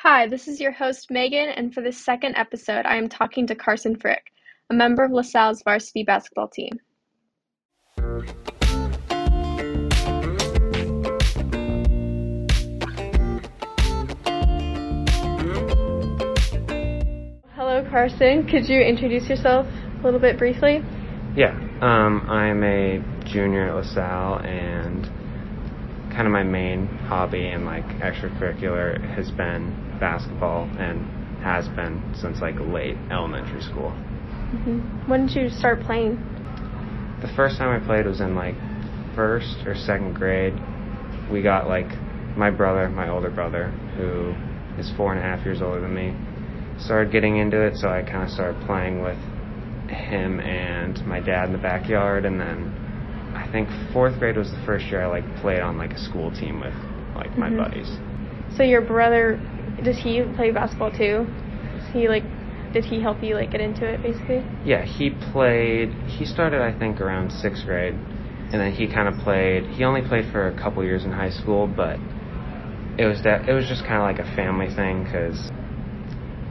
[0.00, 3.54] Hi, this is your host Megan, and for this second episode, I am talking to
[3.54, 4.30] Carson Frick,
[4.68, 6.78] a member of LaSalle's varsity basketball team.
[17.54, 18.46] Hello, Carson.
[18.46, 19.66] Could you introduce yourself
[20.00, 20.84] a little bit briefly?
[21.34, 25.10] Yeah, um, I'm a junior at LaSalle, and
[26.16, 29.68] kind of my main hobby and like extracurricular has been
[30.00, 31.04] basketball, and
[31.44, 33.90] has been since like late elementary school.
[33.90, 35.10] Mm-hmm.
[35.10, 36.16] When did you start playing?
[37.20, 38.54] The first time I played was in like
[39.14, 40.54] first or second grade.
[41.30, 41.88] We got like
[42.34, 44.34] my brother, my older brother, who
[44.80, 46.14] is four and a half years older than me,
[46.78, 49.18] started getting into it, so I kind of started playing with
[49.90, 52.85] him and my dad in the backyard, and then
[53.46, 56.30] I think fourth grade was the first year I like played on like a school
[56.32, 56.74] team with
[57.14, 57.58] like my mm-hmm.
[57.58, 57.88] buddies.
[58.56, 59.40] So your brother,
[59.84, 61.26] does he play basketball too?
[61.78, 62.24] Is he like,
[62.72, 64.44] did he help you like get into it basically?
[64.64, 65.90] Yeah, he played.
[66.08, 69.64] He started I think around sixth grade, and then he kind of played.
[69.66, 71.98] He only played for a couple years in high school, but
[72.98, 75.38] it was that it was just kind of like a family thing because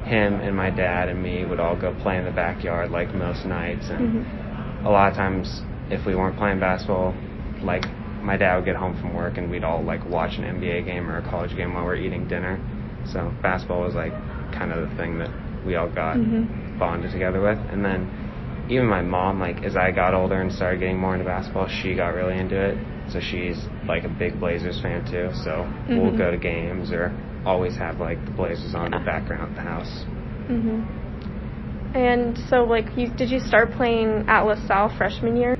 [0.05, 3.43] him and my dad and me would all go play in the backyard like most
[3.43, 4.85] nights and mm-hmm.
[4.85, 7.13] a lot of times if we weren't playing basketball
[7.61, 7.83] like
[8.21, 11.09] my dad would get home from work and we'd all like watch an NBA game
[11.09, 12.59] or a college game while we're eating dinner
[13.11, 14.11] so basketball was like
[14.53, 15.29] kind of the thing that
[15.65, 16.79] we all got mm-hmm.
[16.79, 20.79] bonded together with and then even my mom like as I got older and started
[20.79, 22.77] getting more into basketball she got really into it
[23.11, 25.99] so she's like a big Blazers fan too so mm-hmm.
[25.99, 27.13] we'll go to games or
[27.45, 28.99] always have like the Blazers on yeah.
[28.99, 30.05] the background of the house.
[30.49, 31.05] Mhm.
[31.95, 35.55] And so, like, you did you start playing at LaSalle freshman year?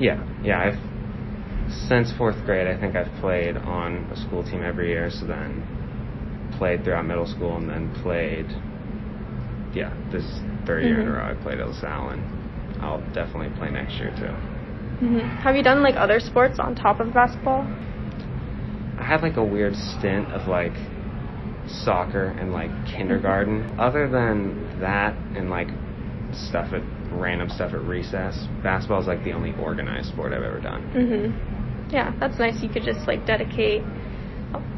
[0.00, 0.58] Yeah, yeah.
[0.58, 2.66] I've since fourth grade.
[2.66, 5.10] I think I've played on a school team every year.
[5.10, 5.62] So then
[6.58, 8.46] played throughout middle school, and then played.
[9.72, 10.24] Yeah, this
[10.66, 10.86] 3rd mm-hmm.
[10.86, 11.12] year in a mm-hmm.
[11.12, 14.34] row I played at LaSalle, and I'll definitely play next year too.
[15.04, 15.18] Mm-hmm.
[15.42, 17.62] Have you done like other sports on top of basketball?
[18.98, 20.74] I had like a weird stint of like
[21.66, 23.78] soccer and like kindergarten.
[23.78, 25.68] Other than that and like
[26.32, 26.82] stuff at
[27.12, 30.82] random stuff at recess, basketball is like the only organized sport I've ever done.
[30.94, 31.92] Mhm.
[31.92, 32.62] Yeah, that's nice.
[32.62, 33.82] You could just like dedicate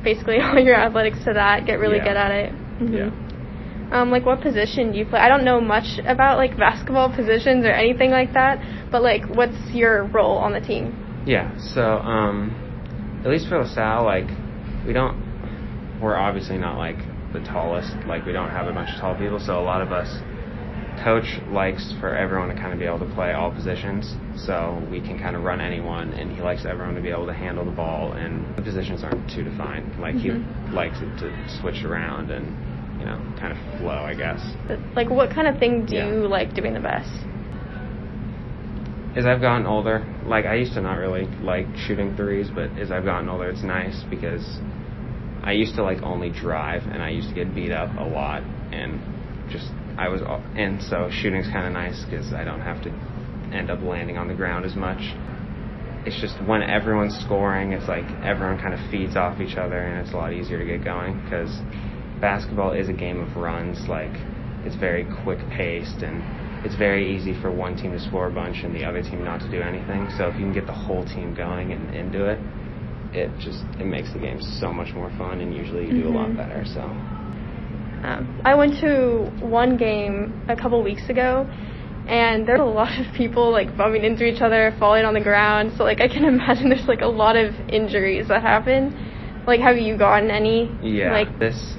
[0.03, 1.67] basically all your athletics to that.
[1.67, 2.05] Get really yeah.
[2.05, 2.53] good at it.
[2.53, 2.95] Mm-hmm.
[2.95, 3.11] Yeah.
[3.93, 5.21] Um, like what position do you play?
[5.21, 8.59] I don't know much about like basketball positions or anything like that,
[8.91, 10.97] but like what's your role on the team?
[11.27, 14.29] Yeah, so um, at least for LaSalle, like
[14.87, 15.21] we don't
[16.01, 16.97] we're obviously not like
[17.35, 17.93] the tallest.
[18.07, 20.09] Like we don't have a bunch of tall people, so a lot of us
[21.03, 25.01] coach likes for everyone to kind of be able to play all positions so we
[25.01, 27.71] can kind of run anyone and he likes everyone to be able to handle the
[27.71, 30.69] ball and the positions aren't too defined like mm-hmm.
[30.69, 32.47] he likes it to switch around and
[33.01, 34.41] you know kind of flow i guess
[34.95, 36.09] like what kind of thing do yeah.
[36.09, 37.11] you like doing the best
[39.17, 42.91] as i've gotten older like i used to not really like shooting threes but as
[42.91, 44.59] i've gotten older it's nice because
[45.45, 48.43] I used to like only drive, and I used to get beat up a lot,
[48.71, 49.01] and
[49.51, 49.67] just
[49.99, 50.23] I was,
[50.57, 52.91] and so shooting's kind of nice because I don't have to
[53.53, 55.01] end up landing on the ground as much.
[56.05, 60.01] It's just when everyone's scoring, it's like everyone kind of feeds off each other, and
[60.01, 61.53] it's a lot easier to get going because
[62.21, 63.87] basketball is a game of runs.
[63.87, 64.13] Like
[64.65, 66.25] it's very quick paced, and
[66.65, 69.41] it's very easy for one team to score a bunch and the other team not
[69.41, 70.09] to do anything.
[70.17, 72.41] So if you can get the whole team going and into it,
[73.13, 76.17] it just it makes the game so much more fun, and usually you do mm-hmm.
[76.17, 76.37] a lot mm-hmm.
[76.39, 76.65] better.
[76.65, 77.22] So.
[78.03, 81.49] Um, I went to one game a couple weeks ago,
[82.09, 85.73] and there's a lot of people like bumping into each other, falling on the ground.
[85.77, 89.45] So like I can imagine there's like a lot of injuries that happen.
[89.47, 90.71] Like, have you gotten any?
[90.83, 91.13] Yeah.
[91.13, 91.77] Like this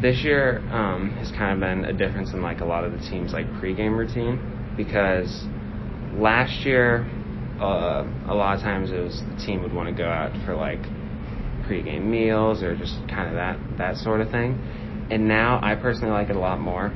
[0.00, 2.98] this year um, has kind of been a difference in like a lot of the
[2.98, 5.44] teams' like pregame routine because
[6.14, 7.04] last year
[7.60, 10.54] uh, a lot of times it was the team would want to go out for
[10.54, 10.80] like
[11.66, 14.56] pregame meals or just kind of that that sort of thing.
[15.10, 16.86] And now I personally like it a lot more.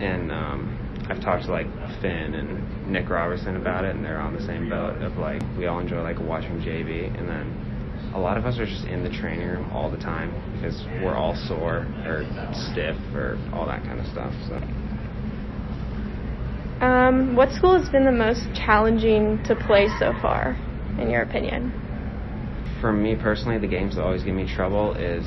[0.00, 1.66] And um, I've talked to like
[2.00, 5.66] Finn and Nick Robertson about it, and they're on the same boat of like we
[5.66, 9.10] all enjoy like watching JV, and then a lot of us are just in the
[9.10, 12.24] training room all the time because we're all sore or
[12.72, 14.32] stiff or all that kind of stuff.
[14.48, 14.56] So.
[16.84, 20.56] Um, what school has been the most challenging to play so far,
[21.00, 21.72] in your opinion?
[22.80, 25.24] For me personally, the games that always give me trouble is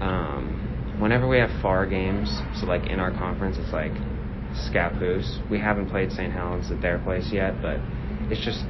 [0.00, 0.53] um,
[0.98, 2.30] whenever we have far games.
[2.58, 3.92] So, like in our conference, it's like
[4.54, 5.48] Scappoose.
[5.50, 6.32] We haven't played St.
[6.32, 7.78] Helens at their place yet, but
[8.30, 8.64] it's just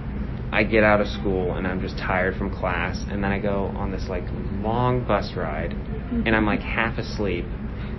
[0.53, 3.67] I get out of school and I'm just tired from class, and then I go
[3.77, 4.25] on this like
[4.63, 7.45] long bus ride and I'm like half asleep,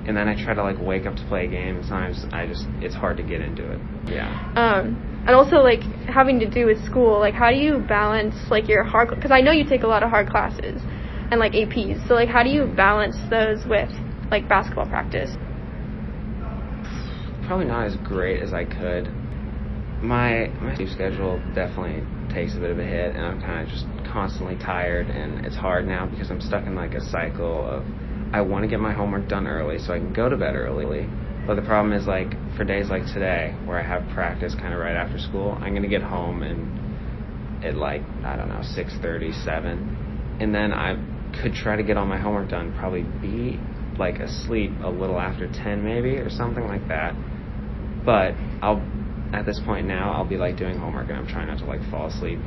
[0.07, 1.77] and then I try to like wake up to play a game.
[1.77, 3.79] And sometimes I just it's hard to get into it.
[4.07, 4.29] Yeah.
[4.55, 8.69] Um, and also like having to do with school, like how do you balance like
[8.69, 9.09] your hard?
[9.09, 10.81] Because I know you take a lot of hard classes
[11.31, 12.07] and like APs.
[12.07, 13.89] So like how do you balance those with
[14.31, 15.29] like basketball practice?
[17.47, 19.07] Probably not as great as I could.
[20.01, 23.69] My my sleep schedule definitely takes a bit of a hit, and I'm kind of
[23.69, 27.85] just constantly tired, and it's hard now because I'm stuck in like a cycle of
[28.33, 31.07] I want to get my homework done early so I can go to bed early.
[31.47, 34.79] But the problem is like for days like today where I have practice kind of
[34.79, 39.31] right after school, I'm gonna get home and at like I don't know six thirty
[39.31, 40.95] seven, and then I
[41.41, 43.59] could try to get all my homework done, probably be
[43.97, 47.15] like asleep a little after 10 maybe or something like that.
[48.05, 48.83] But I'll
[49.33, 51.81] at this point now I'll be like doing homework and I'm trying not to like
[51.89, 52.39] fall asleep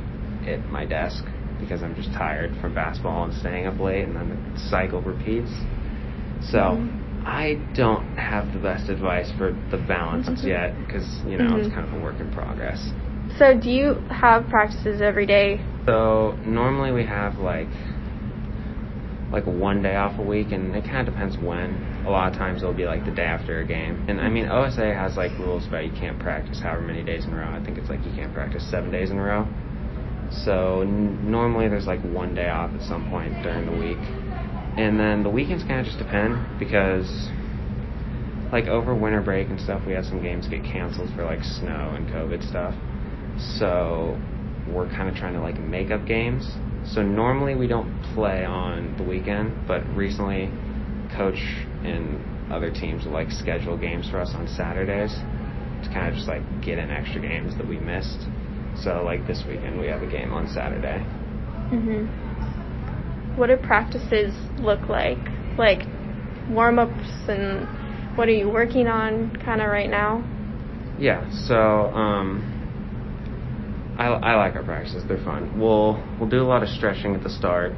[0.47, 1.23] at my desk
[1.59, 5.51] because I'm just tired from basketball and staying up late and then the cycle repeats.
[6.51, 7.27] So mm-hmm.
[7.27, 10.47] I don't have the best advice for the balance mm-hmm.
[10.47, 11.65] yet because you know mm-hmm.
[11.65, 12.91] it's kind of a work in progress.
[13.37, 15.63] So do you have practices every day?
[15.85, 17.67] So normally we have like
[19.31, 22.03] like one day off a week, and it kind of depends when.
[22.05, 24.05] A lot of times it'll be like the day after a game.
[24.07, 27.33] And I mean, OSA has like rules about you can't practice however many days in
[27.33, 27.49] a row.
[27.49, 29.45] I think it's like you can't practice seven days in a row.
[30.31, 34.01] So n- normally there's like one day off at some point during the week.
[34.77, 37.05] And then the weekends kind of just depend because
[38.51, 41.93] like over winter break and stuff, we had some games get canceled for like snow
[41.95, 42.73] and COVID stuff.
[43.59, 44.17] So
[44.71, 46.49] we're kind of trying to like make up games
[46.93, 50.49] so normally we don't play on the weekend, but recently,
[51.15, 51.39] coach
[51.83, 52.19] and
[52.51, 55.13] other teams will like schedule games for us on Saturdays
[55.83, 58.19] to kind of just like get in extra games that we missed.
[58.83, 61.05] So like this weekend we have a game on Saturday.
[61.71, 62.07] Mhm.
[63.37, 65.19] What do practices look like?
[65.57, 65.85] Like
[66.49, 67.67] warm ups and
[68.17, 70.23] what are you working on kind of right now?
[70.97, 71.29] Yeah.
[71.47, 72.58] So um
[73.99, 75.03] I, I like our practices.
[75.09, 75.59] They're fun.
[75.59, 77.73] We'll we'll do a lot of stretching at the start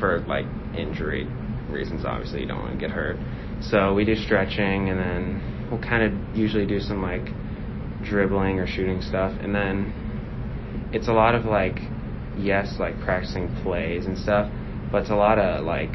[0.00, 1.26] for like injury
[1.68, 2.06] reasons.
[2.06, 3.18] Obviously, you don't want to get hurt.
[3.60, 7.28] So we do stretching, and then we'll kind of usually do some like
[8.02, 11.78] dribbling or shooting stuff, and then it's a lot of like
[12.38, 14.50] yes, like practicing plays and stuff,
[14.90, 15.92] but it's a lot of like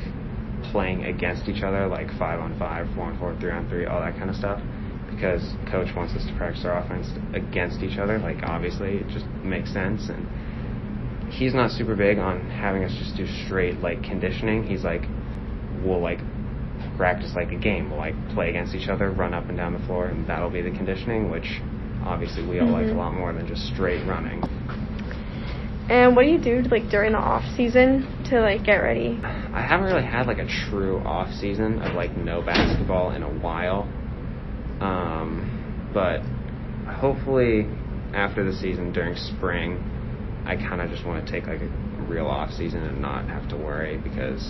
[0.72, 4.00] playing against each other, like five on five, four on four, three on three, all
[4.00, 4.62] that kind of stuff
[5.18, 5.42] because
[5.72, 8.19] coach wants us to practice our offense against each other.
[8.19, 10.10] Like obviously, it just makes sense.
[10.10, 10.30] And
[11.34, 14.64] he's not super big on having us just do straight like conditioning.
[14.64, 15.02] He's like,
[15.84, 16.19] we'll like
[16.98, 17.90] practice like a game.
[17.90, 20.62] We'll like play against each other, run up and down the floor, and that'll be
[20.62, 21.31] the conditioning.
[21.31, 21.62] Which
[22.06, 22.88] obviously we all mm-hmm.
[22.88, 24.44] like a lot more than just straight running.
[25.90, 29.20] And what do you do like during the off season to like get ready?
[29.24, 33.30] I haven't really had like a true off season of like no basketball in a
[33.30, 33.88] while.
[34.79, 36.21] Um, but
[36.91, 37.68] hopefully,
[38.13, 39.77] after the season during spring,
[40.45, 43.50] I kind of just want to take like a real off season and not have
[43.50, 44.44] to worry because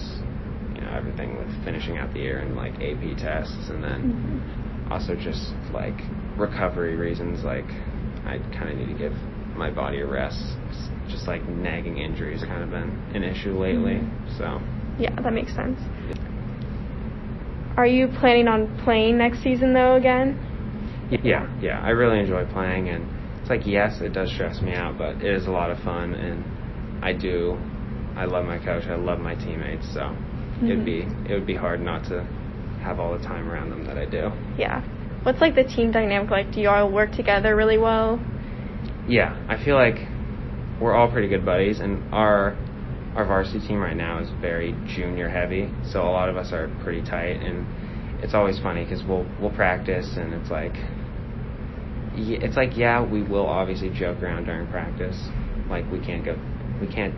[0.76, 4.94] you know everything with finishing out the year and like AP tests and then mm-hmm.
[4.94, 5.98] also just like
[6.38, 7.66] recovery reasons like
[8.26, 9.14] I kind of need to give
[9.56, 10.44] my body a rest.
[11.10, 13.96] Just like nagging injuries kind of been an issue lately.
[13.96, 14.38] Mm-hmm.
[14.38, 14.62] So
[15.00, 15.80] yeah, that makes sense.
[17.78, 20.44] Are you planning on playing next season though again?
[21.24, 21.80] Yeah, yeah.
[21.80, 23.06] I really enjoy playing, and
[23.40, 26.16] it's like yes, it does stress me out, but it is a lot of fun,
[26.16, 26.44] and
[27.06, 27.58] I do.
[28.16, 28.86] I love my coach.
[28.88, 30.72] I love my teammates, so mm-hmm.
[30.72, 32.24] it'd be it would be hard not to
[32.82, 34.32] have all the time around them that I do.
[34.58, 34.82] Yeah.
[35.22, 36.52] What's like the team dynamic like?
[36.52, 38.20] Do you all work together really well?
[39.08, 39.98] Yeah, I feel like
[40.82, 42.58] we're all pretty good buddies, and our
[43.18, 46.70] our varsity team right now is very junior heavy, so a lot of us are
[46.84, 47.66] pretty tight, and
[48.24, 50.76] it's always funny because we'll we'll practice, and it's like
[52.14, 55.18] it's like yeah, we will obviously joke around during practice,
[55.68, 56.38] like we can't go
[56.80, 57.16] we can't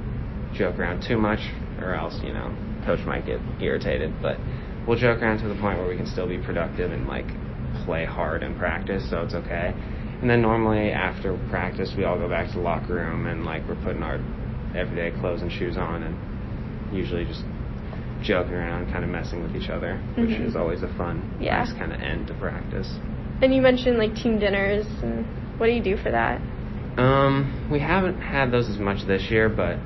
[0.55, 1.39] joke around too much,
[1.81, 4.37] or else you know coach might get irritated, but
[4.87, 7.27] we'll joke around to the point where we can still be productive and like
[7.83, 9.73] play hard in practice, so it's okay.
[10.21, 13.67] And then normally after practice, we all go back to the locker room and like
[13.67, 14.19] we're putting our
[14.75, 17.43] everyday clothes and shoes on and usually just
[18.21, 20.21] joking around, kind of messing with each other, mm-hmm.
[20.21, 21.63] which is always a fun, yeah.
[21.63, 22.91] nice kind of end to practice.
[23.41, 24.85] And you mentioned like team dinners.
[25.01, 25.25] And
[25.59, 26.41] what do you do for that?
[26.99, 29.77] Um, we haven't had those as much this year, but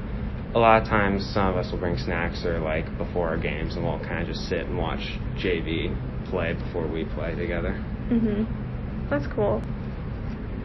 [0.56, 3.76] a lot of times some of us will bring snacks or like before our games,
[3.76, 5.02] and we'll kind of just sit and watch
[5.38, 5.94] JV
[6.30, 7.74] play before we play together.
[8.10, 9.10] Mhm.
[9.10, 9.62] That's cool.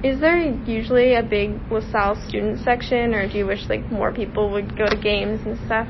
[0.03, 4.51] Is there usually a big LaSalle student section, or do you wish like more people
[4.53, 5.89] would go to games and stuff?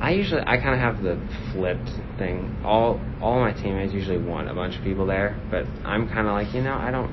[0.00, 1.20] I usually I kind of have the
[1.52, 2.56] flipped thing.
[2.64, 6.32] All all my teammates usually want a bunch of people there, but I'm kind of
[6.32, 7.12] like you know I don't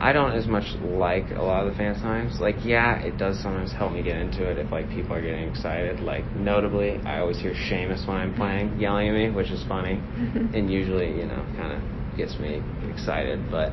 [0.00, 2.40] I don't as much like a lot of the fan times.
[2.40, 5.48] Like yeah, it does sometimes help me get into it if like people are getting
[5.48, 6.00] excited.
[6.00, 10.02] Like notably, I always hear Seamus when I'm playing yelling at me, which is funny,
[10.54, 13.50] and usually you know kind of gets me excited.
[13.50, 13.72] But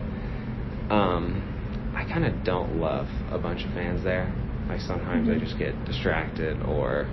[0.89, 4.33] um, I kind of don't love a bunch of fans there.
[4.69, 7.07] Like sometimes I just get distracted or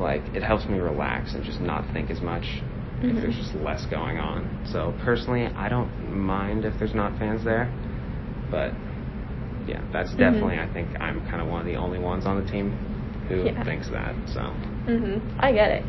[0.00, 2.44] like it helps me relax and just not think as much
[3.02, 3.16] Mm-hmm.
[3.18, 4.64] if there's just less going on.
[4.70, 7.66] So personally, I don't mind if there's not fans there,
[8.50, 8.72] but
[9.68, 10.18] yeah, that's Mm-hmm.
[10.18, 12.70] definitely I think I'm kind of one of the only ones on the team
[13.28, 13.64] who Yeah.
[13.64, 14.14] thinks that.
[14.32, 14.40] So
[14.88, 15.20] Mhm.
[15.40, 15.82] I get it.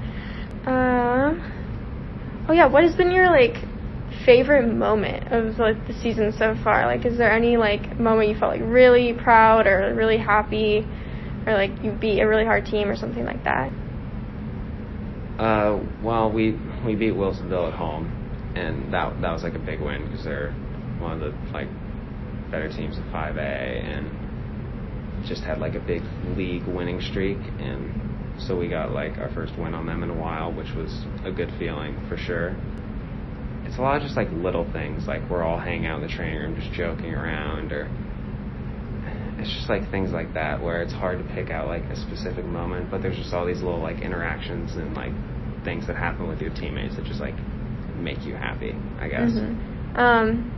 [0.67, 1.41] Um.
[2.49, 2.65] Oh yeah.
[2.65, 3.55] What has been your like
[4.25, 6.85] favorite moment of like the season so far?
[6.85, 10.85] Like, is there any like moment you felt like really proud or really happy,
[11.45, 13.71] or like you beat a really hard team or something like that?
[15.39, 16.51] Uh, well, we
[16.85, 18.05] we beat Wilsonville at home,
[18.55, 20.51] and that that was like a big win because they're
[20.99, 21.67] one of the like
[22.51, 26.03] better teams in 5A, and just had like a big
[26.37, 30.13] league winning streak, and so we got like our first win on them in a
[30.13, 32.55] while, which was a good feeling for sure.
[33.65, 36.13] It's a lot of just like little things, like we're all hanging out in the
[36.13, 37.89] training room just joking around, or
[39.39, 42.45] it's just like things like that where it's hard to pick out like a specific
[42.45, 45.11] moment, but there's just all these little like interactions and like
[45.63, 47.35] things that happen with your teammates that just like
[47.99, 49.31] make you happy, I guess.
[49.31, 49.97] Mhm.
[49.97, 50.51] Um.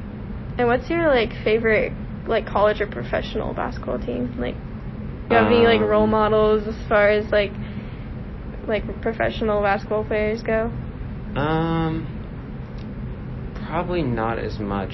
[0.58, 1.94] And what's your like favorite
[2.28, 4.34] like college or professional basketball team?
[4.38, 4.56] Like,
[5.30, 7.52] do you have any like role Um, models as far as like
[8.68, 10.72] like professional basketball players go?
[11.36, 12.17] Um,
[13.68, 14.94] probably not as much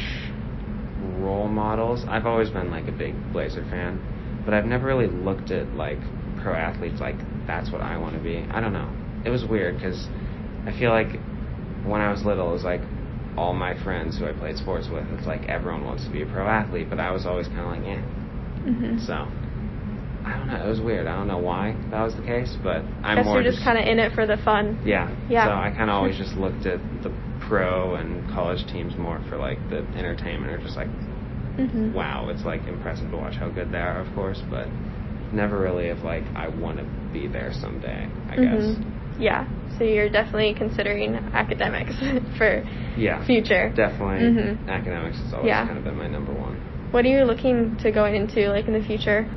[1.19, 2.03] role models.
[2.07, 4.01] I've always been like a big Blazer fan,
[4.45, 5.99] but I've never really looked at like
[6.41, 7.15] pro athletes like
[7.45, 8.45] that's what I want to be.
[8.49, 8.91] I don't know.
[9.25, 10.07] It was weird because
[10.65, 11.19] I feel like
[11.85, 12.81] when I was little, it was like
[13.37, 15.05] all my friends who I played sports with.
[15.17, 17.67] It's like everyone wants to be a pro athlete, but I was always kind of
[17.67, 18.01] like, eh.
[18.69, 18.97] Mm-hmm.
[18.99, 19.27] So
[20.25, 20.65] I don't know.
[20.65, 21.05] It was weird.
[21.07, 23.77] I don't know why that was the case, but I'm Guess more you're just kind
[23.77, 24.79] of in it for the fun.
[24.85, 25.13] yeah.
[25.29, 25.47] Yeah.
[25.47, 27.11] So I kind of always just looked at the
[27.47, 30.87] pro and college teams more for like the entertainment or just like,
[31.53, 31.93] Mm-hmm.
[31.93, 34.65] wow, it's like impressive to watch how good they are, of course, but
[35.31, 38.63] never really of like, I want to be there someday, I guess.
[38.73, 39.19] Mhm.
[39.21, 39.45] Yeah.
[39.77, 41.93] So you're definitely considering academics
[42.39, 42.63] for
[42.97, 43.23] Yeah.
[43.27, 43.71] future.
[43.75, 44.25] Definitely.
[44.33, 44.67] Mhm.
[44.67, 45.67] Academics has always Yeah.
[45.67, 46.55] kind of been my number one.
[46.89, 49.27] What are you looking to go into like in the future?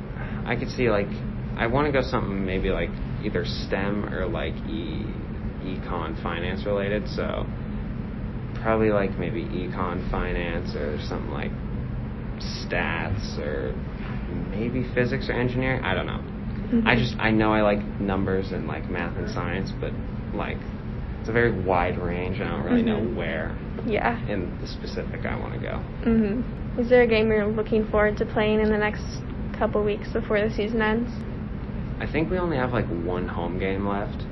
[0.47, 1.09] I could see like,
[1.57, 2.89] I want to go something maybe like
[3.21, 5.05] either STEM or like e
[5.61, 7.07] econ finance related.
[7.09, 7.45] So
[8.61, 11.51] probably like maybe econ finance or something like
[12.39, 13.75] stats or
[14.49, 15.83] maybe physics or engineering.
[15.83, 16.21] I don't know.
[16.85, 16.99] I Mhm.
[16.99, 19.91] just I know I like numbers and like math and science, but
[20.33, 20.57] like
[21.19, 22.39] it's a very wide range.
[22.39, 23.15] I don't really know Mhm.
[23.15, 23.51] where
[23.85, 24.17] Yeah.
[24.27, 25.79] in the specific I want to go.
[26.05, 26.43] Mhm.
[26.77, 29.21] Is there a game you're looking forward to playing in the next
[29.57, 31.09] couple weeks before the season ends?
[31.99, 34.23] I think we only have like one home game left,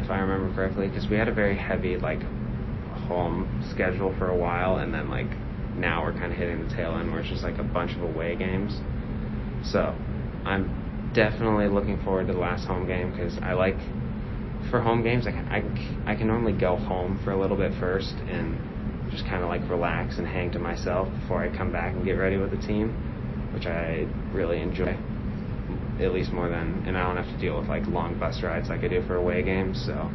[0.00, 2.22] if I remember correctly, because we had a very heavy like
[3.06, 5.30] home schedule for a while, and then like
[5.76, 8.02] now we're kind of hitting the tail end where it's just like a bunch of
[8.02, 8.72] away games.
[9.62, 9.94] So
[10.44, 13.76] I'm definitely looking forward to the last home game because I like
[14.70, 17.72] for home games I can, I I can normally go home for a little bit
[17.80, 21.94] first and just kind of like relax and hang to myself before I come back
[21.94, 22.94] and get ready with the team,
[23.52, 24.96] which I really enjoy
[26.00, 28.68] at least more than, and I don't have to deal with like long bus rides
[28.68, 29.82] like I do for away games.
[29.84, 30.10] So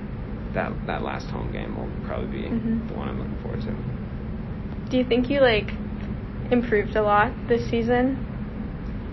[0.53, 2.87] that that last home game will probably be Mhm.
[2.87, 4.89] the one I'm looking forward to.
[4.89, 5.73] Do you think you like
[6.51, 8.17] improved a lot this season?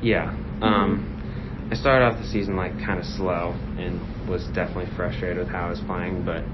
[0.03, 0.35] Yeah.
[0.61, 1.09] Um,
[1.71, 5.67] I started off the season like kind of slow and was definitely frustrated with how
[5.67, 6.45] I was playing, but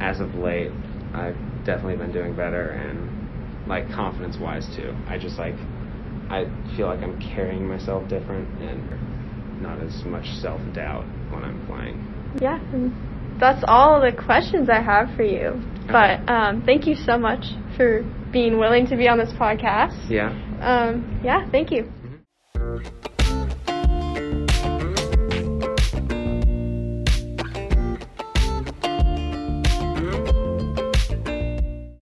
[0.00, 0.70] as of late,
[1.14, 4.94] I've definitely been doing better and like confidence wise too.
[5.08, 5.54] I just like
[6.30, 11.66] I feel like I'm carrying myself different and not as much self doubt when I'm
[11.66, 11.96] playing.
[12.40, 12.58] Yeah.
[13.40, 15.62] That's all the questions I have for you.
[15.86, 20.10] But um, thank you so much for being willing to be on this podcast.
[20.10, 20.36] Yeah.
[20.60, 21.90] Um, yeah, thank you.